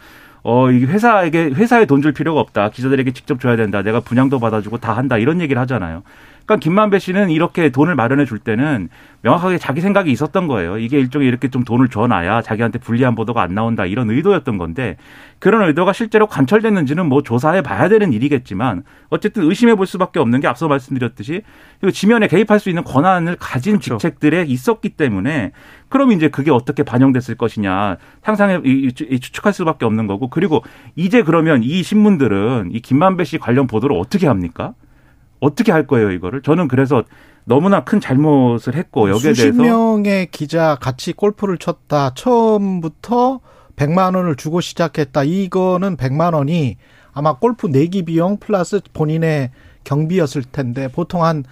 어, 0.45 0.71
이 0.71 0.85
회사에게 0.85 1.51
회사에 1.55 1.87
돈 1.87 2.03
줄 2.03 2.13
필요가 2.13 2.41
없다. 2.41 2.71
기자들에게 2.71 3.13
직접 3.13 3.41
줘야 3.41 3.57
된다. 3.57 3.83
내가 3.83 4.01
분양도 4.01 4.41
받아주고 4.41 4.79
다 4.79 4.97
한다. 4.97 5.17
이런 5.19 5.41
얘기를 5.41 5.61
하잖아요. 5.63 6.03
그러니까 6.53 6.65
김만배 6.65 6.99
씨는 6.99 7.31
이렇게 7.31 7.71
돈을 7.71 7.95
마련해 7.95 8.27
줄 8.27 8.39
때는 8.39 8.89
명확하게 9.23 9.59
자기 9.59 9.81
생각이 9.81 10.11
있었던 10.11 10.49
거예요. 10.49 10.79
이게 10.79 10.99
일종의 10.99 11.27
이렇게 11.27 11.49
좀 11.49 11.65
돈을 11.65 11.89
줘놔야 11.89 12.43
자기한테 12.43 12.79
불리한 12.79 13.15
보도가 13.15 13.41
안 13.41 13.55
나온다. 13.55 13.87
이런 13.87 14.11
의도였던 14.11 14.59
건데 14.59 14.97
그런 15.39 15.67
의도가 15.69 15.93
실제로 15.93 16.27
관철됐는지는 16.27 17.07
뭐 17.07 17.23
조사해 17.23 17.63
봐야 17.63 17.89
되는 17.89 18.13
일이겠지만 18.13 18.83
어쨌든 19.09 19.45
의심해 19.45 19.75
볼 19.75 19.87
수밖에 19.87 20.21
없는 20.21 20.41
게 20.41 20.49
앞서 20.49 20.69
말씀드렸듯이 20.69 21.43
이 21.85 21.93
지면에 21.93 22.27
개입할 22.27 22.61
수 22.61 22.69
있는 22.69 22.85
권한을 22.85 23.37
가진 23.39 23.79
그렇죠. 23.79 23.97
직책들에 23.97 24.43
있었기 24.43 24.91
때문에 24.91 25.53
그럼 25.89 26.13
이제 26.13 26.29
그게 26.29 26.51
어떻게 26.51 26.83
반영됐을 26.83 27.37
것이냐 27.37 27.97
상상해 28.23 28.61
추측할 28.93 29.53
수밖에 29.53 29.85
없는 29.87 30.07
거고 30.07 30.29
그리고 30.29 30.65
이제 30.97 31.23
그러면 31.23 31.63
이 31.63 31.83
신문들은 31.83 32.71
이 32.73 32.81
김만배 32.81 33.25
씨 33.25 33.39
관련 33.39 33.67
보도를 33.67 33.97
어떻게 33.97 34.27
합니까? 34.27 34.75
어떻게 35.43 35.73
할 35.73 35.87
거예요 35.89 36.13
이거를? 36.13 36.41
저는 36.43 36.69
그래서 36.69 37.03
너무나 37.45 37.83
큰 37.83 38.01
잘못을 38.01 38.77
했고 38.77 39.11
여기에 39.11 39.35
수십 39.35 39.43
대해서 39.43 39.63
명의 39.63 40.29
기자 40.31 40.77
같이 40.81 41.13
골프를 41.13 41.59
쳤다. 41.59 42.13
처음부터 42.15 43.41
100만 43.75 44.15
원을 44.15 44.37
주고 44.37 44.61
시작했다. 44.61 45.25
이거는 45.25 45.97
100만 45.97 46.35
원이 46.35 46.77
아마 47.13 47.35
골프 47.35 47.67
내기 47.67 48.05
비용 48.05 48.39
플러스 48.39 48.81
본인의 48.93 49.51
경비였을 49.83 50.45
텐데 50.45 50.87
보통 50.87 51.25
한 51.25 51.43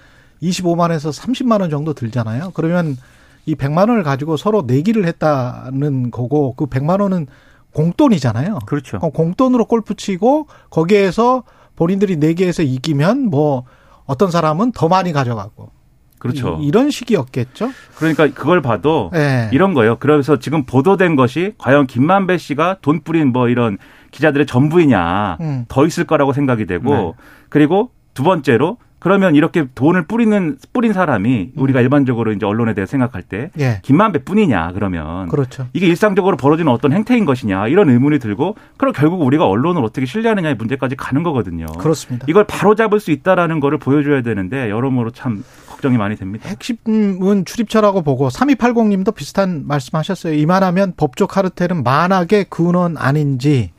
25만에서 0.40 1.12
30만 1.12 1.60
원 1.60 1.68
정도 1.68 1.92
들잖아요. 1.92 2.52
그러면 2.54 2.96
이 3.44 3.56
100만 3.56 3.88
원을 3.88 4.04
가지고 4.04 4.36
서로 4.36 4.62
내기를 4.62 5.04
했다는 5.04 6.12
거고 6.12 6.54
그 6.54 6.66
100만 6.66 7.00
원은 7.00 7.26
공돈이잖아요. 7.72 8.60
그렇죠. 8.66 8.98
어, 8.98 9.10
공돈으로 9.10 9.64
골프 9.64 9.94
치고 9.96 10.46
거기에서 10.70 11.42
본인들이 11.74 12.16
내기에서 12.16 12.62
이기면 12.62 13.26
뭐 13.26 13.64
어떤 14.10 14.32
사람은 14.32 14.72
더 14.72 14.88
많이 14.88 15.12
가져가고 15.12 15.70
그렇죠. 16.18 16.58
이, 16.60 16.72
런 16.72 16.90
식이었겠죠. 16.90 17.70
그러니까 17.94 18.26
그걸 18.26 18.60
봐도 18.60 19.08
네. 19.12 19.48
이런 19.52 19.72
거예요. 19.72 19.98
그래서 20.00 20.40
지금 20.40 20.64
보도된 20.64 21.14
것이 21.14 21.54
과연 21.58 21.86
김만배 21.86 22.36
씨가 22.36 22.78
돈 22.82 23.02
뿌린 23.02 23.28
뭐 23.28 23.48
이런 23.48 23.78
기자들의 24.10 24.46
전부이냐 24.46 25.38
음. 25.40 25.64
더 25.68 25.86
있을 25.86 26.04
거라고 26.04 26.32
생각이 26.32 26.66
되고 26.66 26.92
네. 26.92 27.12
그리고 27.48 27.92
두 28.12 28.24
번째로 28.24 28.78
그러면 29.00 29.34
이렇게 29.34 29.66
돈을 29.74 30.04
뿌리는 30.04 30.56
뿌린 30.72 30.92
사람이 30.92 31.52
우리가 31.56 31.80
일반적으로 31.80 32.32
이제 32.32 32.46
언론에 32.46 32.74
대해 32.74 32.86
생각할 32.86 33.22
때 33.22 33.50
예. 33.58 33.80
김만배 33.82 34.24
뿐이냐 34.24 34.72
그러면 34.74 35.28
그렇죠. 35.28 35.66
이게 35.72 35.86
일상적으로 35.86 36.36
벌어지는 36.36 36.70
어떤 36.70 36.92
행태인 36.92 37.24
것이냐 37.24 37.68
이런 37.68 37.88
의문이 37.88 38.18
들고 38.18 38.56
그럼 38.76 38.92
결국 38.92 39.22
우리가 39.22 39.46
언론을 39.46 39.82
어떻게 39.82 40.06
신뢰하느냐의 40.06 40.54
문제까지 40.54 40.96
가는 40.96 41.22
거거든요. 41.22 41.66
그렇습니다. 41.78 42.26
이걸 42.28 42.44
바로 42.44 42.74
잡을 42.74 43.00
수 43.00 43.10
있다라는 43.10 43.58
거를 43.60 43.78
보여줘야 43.78 44.22
되는데 44.22 44.70
여러모로 44.70 45.10
참 45.10 45.42
걱정이 45.68 45.96
많이 45.96 46.14
됩니다. 46.16 46.48
핵심은 46.48 47.46
출입처라고 47.46 48.02
보고 48.02 48.28
3280님도 48.28 49.14
비슷한 49.14 49.66
말씀하셨어요. 49.66 50.34
이만하면 50.34 50.92
법조 50.96 51.26
카르텔은 51.26 51.82
만악의 51.82 52.46
근원 52.50 52.98
아닌지 52.98 53.72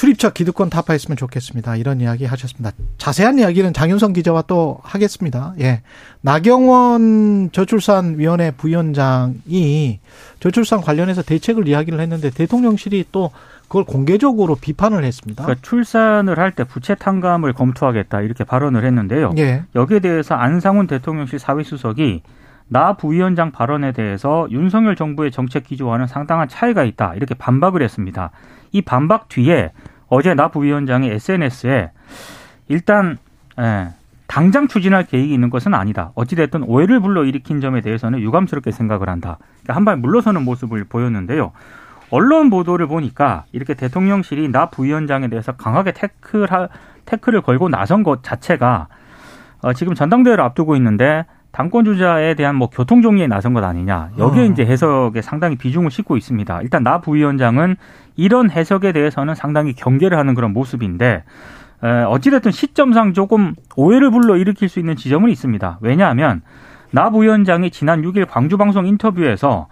출입처 0.00 0.30
기득권 0.30 0.70
타파했으면 0.70 1.18
좋겠습니다. 1.18 1.76
이런 1.76 2.00
이야기 2.00 2.24
하셨습니다. 2.24 2.70
자세한 2.96 3.38
이야기는 3.38 3.74
장윤성 3.74 4.14
기자와 4.14 4.44
또 4.46 4.78
하겠습니다. 4.82 5.52
예. 5.60 5.82
나경원 6.22 7.50
저출산위원회 7.52 8.52
부위원장이 8.52 10.00
저출산 10.40 10.80
관련해서 10.80 11.20
대책을 11.20 11.68
이야기를 11.68 12.00
했는데 12.00 12.30
대통령실이 12.30 13.08
또 13.12 13.30
그걸 13.64 13.84
공개적으로 13.84 14.54
비판을 14.54 15.04
했습니다. 15.04 15.44
그러니까 15.44 15.60
출산을 15.68 16.38
할 16.38 16.52
때 16.52 16.64
부채 16.64 16.94
탕감을 16.94 17.52
검토하겠다 17.52 18.22
이렇게 18.22 18.44
발언을 18.44 18.86
했는데요. 18.86 19.32
예. 19.36 19.64
여기에 19.74 19.98
대해서 19.98 20.34
안상훈 20.34 20.86
대통령실 20.86 21.38
사회수석이 21.38 22.22
나 22.68 22.94
부위원장 22.94 23.52
발언에 23.52 23.92
대해서 23.92 24.46
윤석열 24.50 24.96
정부의 24.96 25.30
정책 25.30 25.64
기조와는 25.64 26.06
상당한 26.06 26.48
차이가 26.48 26.84
있다 26.84 27.12
이렇게 27.16 27.34
반박을 27.34 27.82
했습니다. 27.82 28.30
이 28.72 28.80
반박 28.80 29.28
뒤에 29.28 29.72
어제 30.10 30.34
나 30.34 30.48
부위원장이 30.48 31.08
SNS에 31.08 31.92
일단 32.68 33.16
예, 33.58 33.88
당장 34.26 34.68
추진할 34.68 35.04
계획이 35.06 35.32
있는 35.32 35.50
것은 35.50 35.72
아니다. 35.74 36.12
어찌됐든 36.14 36.64
오해를 36.64 37.00
불러일으킨 37.00 37.60
점에 37.60 37.80
대해서는 37.80 38.20
유감스럽게 38.20 38.70
생각을 38.70 39.08
한다. 39.08 39.38
그러니까 39.62 39.74
한발 39.74 39.96
물러서는 39.96 40.44
모습을 40.44 40.84
보였는데요. 40.84 41.52
언론 42.10 42.50
보도를 42.50 42.86
보니까 42.86 43.44
이렇게 43.52 43.74
대통령실이 43.74 44.48
나 44.50 44.66
부위원장에 44.66 45.28
대해서 45.28 45.52
강하게 45.52 45.92
태클 45.92 46.48
태클을 47.06 47.40
걸고 47.42 47.68
나선 47.68 48.02
것 48.02 48.22
자체가 48.22 48.88
어, 49.62 49.72
지금 49.72 49.94
전당대회를 49.94 50.42
앞두고 50.42 50.76
있는데 50.76 51.24
당권 51.52 51.84
주자에 51.84 52.34
대한 52.34 52.54
뭐 52.54 52.70
교통 52.70 53.02
정리에 53.02 53.26
나선 53.26 53.54
것 53.54 53.64
아니냐 53.64 54.10
여기에 54.18 54.42
어. 54.42 54.46
이제 54.46 54.64
해석에 54.64 55.20
상당히 55.22 55.56
비중을 55.56 55.90
싣고 55.90 56.16
있습니다. 56.16 56.62
일단 56.62 56.82
나 56.82 57.00
부위원장은 57.00 57.76
이런 58.16 58.50
해석에 58.50 58.92
대해서는 58.92 59.34
상당히 59.34 59.72
경계를 59.72 60.16
하는 60.16 60.34
그런 60.34 60.52
모습인데 60.52 61.24
에, 61.82 61.88
어찌됐든 61.88 62.50
시점상 62.52 63.14
조금 63.14 63.54
오해를 63.76 64.10
불러 64.10 64.36
일으킬 64.36 64.68
수 64.68 64.78
있는 64.78 64.96
지점은 64.96 65.30
있습니다. 65.30 65.78
왜냐하면 65.80 66.42
나 66.92 67.10
부위원장이 67.10 67.70
지난 67.70 68.02
6일 68.02 68.26
광주방송 68.28 68.86
인터뷰에서 68.86 69.68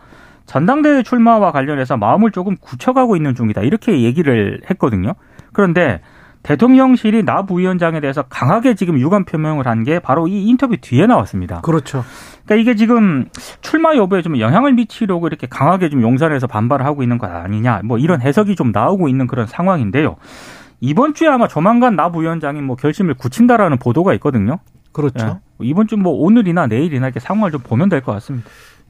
전당대회 0.46 1.02
출마와 1.02 1.52
관련해서 1.52 1.96
마음을 1.96 2.30
조금 2.30 2.56
굳혀가고 2.56 3.16
있는 3.16 3.34
중이다. 3.34 3.60
이렇게 3.62 4.00
얘기를 4.00 4.60
했거든요. 4.70 5.12
그런데 5.52 6.00
대통령실이 6.48 7.24
나 7.24 7.42
부위원장에 7.42 8.00
대해서 8.00 8.22
강하게 8.22 8.74
지금 8.74 8.98
유감 8.98 9.26
표명을 9.26 9.66
한 9.66 9.84
게 9.84 9.98
바로 10.00 10.26
이 10.26 10.46
인터뷰 10.46 10.76
뒤에 10.80 11.06
나왔습니다. 11.06 11.60
그렇죠. 11.60 12.04
그러니까 12.46 12.54
이게 12.62 12.74
지금 12.74 13.26
출마 13.60 13.94
여부에 13.94 14.22
좀 14.22 14.40
영향을 14.40 14.72
미치려고 14.72 15.26
이렇게 15.28 15.46
강하게 15.46 15.90
좀 15.90 16.00
용산에서 16.02 16.46
반발을 16.46 16.86
하고 16.86 17.02
있는 17.02 17.18
것 17.18 17.30
아니냐, 17.30 17.82
뭐 17.84 17.98
이런 17.98 18.22
해석이 18.22 18.56
좀 18.56 18.72
나오고 18.72 19.08
있는 19.08 19.26
그런 19.26 19.46
상황인데요. 19.46 20.16
이번 20.80 21.12
주에 21.14 21.28
아마 21.28 21.48
조만간 21.48 21.96
나 21.96 22.10
부위원장이 22.10 22.62
뭐 22.62 22.76
결심을 22.76 23.14
굳힌다라는 23.14 23.78
보도가 23.78 24.14
있거든요. 24.14 24.58
그렇죠. 24.92 25.40
예. 25.62 25.66
이번 25.66 25.86
주 25.86 25.96
뭐 25.96 26.12
오늘이나 26.14 26.66
내일이나 26.66 27.06
이렇게 27.08 27.20
상황을 27.20 27.50
좀 27.50 27.60
보면 27.62 27.88
될 27.90 28.00
것 28.00 28.12
같습니다. 28.12 28.48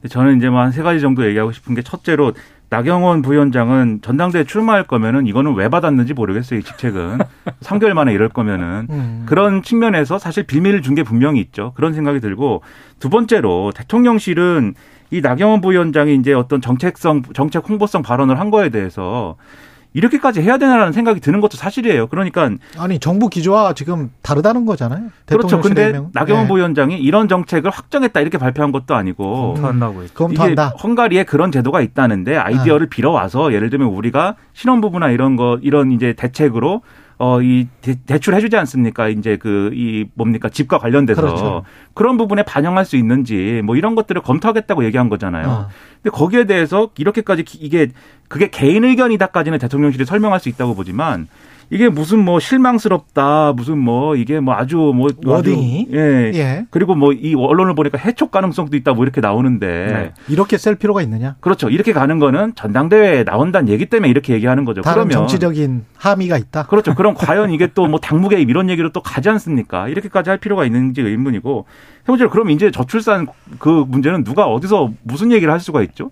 저는 0.09 0.37
이제 0.37 0.49
뭐 0.49 0.61
한 0.61 0.71
세 0.71 0.81
가지 0.81 1.01
정도 1.01 1.25
얘기하고 1.27 1.51
싶은 1.51 1.75
게 1.75 1.81
첫째로 1.81 2.31
나경원 2.69 3.23
부위원장은 3.23 3.99
전당대회 4.01 4.43
출마할 4.43 4.83
거면은 4.83 5.25
이거는 5.25 5.55
왜 5.55 5.69
받았는지 5.69 6.13
모르겠어요. 6.13 6.59
이 6.59 6.63
직책은 6.63 7.17
3개월 7.61 7.93
만에 7.93 8.13
이럴 8.13 8.29
거면은 8.29 8.87
음. 8.89 9.23
그런 9.25 9.63
측면에서 9.63 10.19
사실 10.19 10.43
비밀을 10.43 10.81
준게 10.81 11.03
분명히 11.03 11.39
있죠. 11.41 11.73
그런 11.75 11.93
생각이 11.93 12.19
들고 12.19 12.61
두 12.99 13.09
번째로 13.09 13.71
대통령실은 13.75 14.75
이 15.11 15.21
나경원 15.21 15.61
부위원장이 15.61 16.15
이제 16.15 16.33
어떤 16.33 16.61
정책성 16.61 17.23
정책 17.33 17.67
홍보성 17.67 18.03
발언을 18.03 18.39
한 18.39 18.51
거에 18.51 18.69
대해서 18.69 19.35
이렇게까지 19.93 20.41
해야 20.41 20.57
되나라는 20.57 20.93
생각이 20.93 21.19
드는 21.19 21.41
것도 21.41 21.57
사실이에요. 21.57 22.07
그러니까 22.07 22.49
아니 22.77 22.99
정부 22.99 23.27
기조와 23.27 23.73
지금 23.73 24.11
다르다는 24.21 24.65
거잖아요. 24.65 25.07
그렇죠. 25.25 25.59
근데 25.61 25.87
해명은. 25.87 26.09
나경원 26.13 26.45
예. 26.45 26.47
부위원장이 26.47 26.97
이런 26.99 27.27
정책을 27.27 27.71
확정했다 27.71 28.19
이렇게 28.21 28.37
발표한 28.37 28.71
것도 28.71 28.93
아니고 28.95 29.53
검토한다고 29.53 30.03
했죠. 30.03 30.13
검토한다. 30.13 30.67
이게 30.67 30.77
헝가리에 30.83 31.23
그런 31.23 31.51
제도가 31.51 31.81
있다는데 31.81 32.37
아이디어를 32.37 32.87
빌어와서 32.87 33.53
예를 33.53 33.69
들면 33.69 33.87
우리가 33.87 34.35
신혼부부나 34.53 35.09
이런 35.09 35.35
거 35.35 35.57
이런 35.61 35.91
이제 35.91 36.13
대책으로 36.13 36.81
어 37.21 37.41
이 37.41 37.67
대출 38.05 38.33
해주지 38.33 38.55
않습니까? 38.55 39.09
이제 39.09 39.35
그 39.35 39.71
이 39.73 40.05
뭡니까 40.13 40.47
집과 40.47 40.77
관련돼서 40.77 41.19
그렇죠. 41.21 41.63
그런 41.99 42.15
부분에 42.15 42.43
반영할 42.43 42.85
수 42.85 42.95
있는지 42.95 43.61
뭐 43.65 43.75
이런 43.75 43.93
것들을 43.93 44.21
검토하겠다고 44.21 44.85
얘기한 44.85 45.09
거잖아요. 45.09 45.47
어. 45.49 45.67
근데 46.01 46.15
거기에 46.15 46.45
대해서 46.45 46.91
이렇게까지 46.97 47.43
기- 47.43 47.57
이게 47.57 47.89
그게 48.29 48.49
개인 48.49 48.85
의견이다까지는 48.85 49.59
대통령실이 49.59 50.05
설명할 50.05 50.39
수 50.39 50.47
있다고 50.47 50.75
보지만 50.75 51.27
이게 51.71 51.87
무슨 51.89 52.23
뭐 52.25 52.39
실망스럽다 52.39 53.53
무슨 53.55 53.77
뭐 53.77 54.15
이게 54.15 54.39
뭐 54.39 54.55
아주 54.55 54.77
뭐 54.95 55.09
워딩이? 55.23 55.89
예. 55.91 56.31
예. 56.33 56.65
그리고 56.71 56.95
뭐 56.95 57.11
이 57.11 57.35
언론을 57.35 57.75
보니까 57.75 57.97
해촉 57.97 58.31
가능성도 58.31 58.75
있다 58.77 58.93
뭐 58.93 59.03
이렇게 59.03 59.19
나오는데 59.21 59.67
네. 59.67 60.11
이렇게 60.29 60.57
셀 60.57 60.75
필요가 60.75 61.01
있느냐? 61.03 61.35
그렇죠. 61.41 61.69
이렇게 61.69 61.91
가는 61.93 62.17
거는 62.17 62.55
전당대회에 62.55 63.23
나온다는 63.25 63.67
얘기 63.69 63.85
때문에 63.87 64.09
이렇게 64.09 64.33
얘기하는 64.33 64.63
거죠. 64.65 64.81
그러면 64.81 65.09
정치적인 65.11 65.83
함의가 65.97 66.37
있다. 66.37 66.63
그렇죠. 66.63 66.95
그럼 66.95 67.13
과연 67.13 67.51
이게 67.51 67.67
또 67.67 67.87
뭐 67.89 67.99
당무개입 67.99 68.49
이런 68.49 68.69
얘기로 68.69 68.91
또 68.91 69.01
가지 69.01 69.29
않습니까? 69.29 69.89
이렇게까지 69.89 70.29
할 70.29 70.37
필요가 70.39 70.63
있는지 70.65 71.01
의문이고 71.01 71.65
세 72.01 72.05
번째로 72.05 72.29
그럼 72.29 72.49
이제 72.49 72.71
저출산 72.71 73.27
그 73.59 73.85
문제는 73.87 74.23
누가 74.23 74.45
어디서 74.45 74.91
무슨 75.03 75.31
얘기를 75.31 75.51
할 75.51 75.59
수가 75.59 75.81
있죠? 75.83 76.11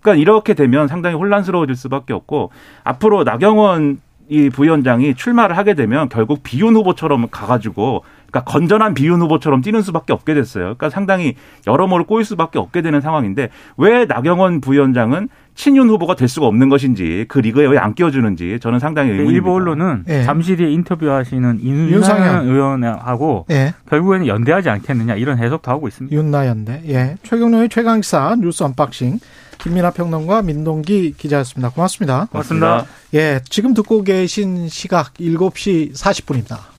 그러니까 0.00 0.20
이렇게 0.20 0.54
되면 0.54 0.88
상당히 0.88 1.16
혼란스러워질 1.16 1.74
수밖에 1.74 2.12
없고 2.12 2.50
앞으로 2.84 3.24
나경원 3.24 4.00
이 4.28 4.50
부위원장이 4.50 5.14
출마를 5.14 5.56
하게 5.56 5.74
되면 5.74 6.08
결국 6.08 6.42
비윤 6.42 6.74
후보처럼 6.76 7.28
가가지고 7.30 8.04
그러니까 8.30 8.50
건전한 8.50 8.92
비윤 8.94 9.20
후보처럼 9.22 9.62
뛰는 9.62 9.80
수밖에 9.82 10.12
없게 10.12 10.34
됐어요. 10.34 10.64
그러니까 10.64 10.90
상당히 10.90 11.34
여러모로 11.66 12.04
꼬일 12.04 12.24
수밖에 12.24 12.58
없게 12.58 12.82
되는 12.82 13.00
상황인데 13.00 13.48
왜 13.78 14.04
나경원 14.04 14.60
부위원장은 14.60 15.28
친윤 15.54 15.88
후보가 15.88 16.14
될 16.14 16.28
수가 16.28 16.46
없는 16.46 16.68
것인지 16.68 17.24
그 17.28 17.38
리그에 17.40 17.66
왜 17.66 17.78
안 17.78 17.94
끼워주는지 17.94 18.58
저는 18.60 18.78
상당히 18.80 19.10
의문입니다. 19.10 19.36
일부 19.36 19.54
언론은 19.54 20.04
예. 20.08 20.22
잠시 20.24 20.56
뒤에 20.56 20.70
인터뷰하시는 20.70 21.60
윤상현. 21.64 22.46
의원하고 22.48 23.46
예. 23.50 23.72
결국에는 23.88 24.26
연대하지 24.26 24.68
않겠느냐 24.68 25.14
이런 25.14 25.38
해석도 25.38 25.70
하고 25.70 25.88
있습니다. 25.88 26.14
윤나연대. 26.16 26.82
예. 26.88 27.16
최경영의 27.22 27.68
최강시사 27.70 28.36
뉴스 28.38 28.62
unboxing 28.62 29.18
김민하 29.58 29.90
평론가 29.92 30.42
민동기 30.42 31.14
기자였습니다. 31.16 31.70
고맙습니다. 31.70 32.26
고맙습니다. 32.30 32.84
예. 33.14 33.40
지금 33.48 33.74
듣고 33.74 34.02
계신 34.04 34.68
시각 34.68 35.14
7시 35.14 35.94
40분입니다. 35.94 36.58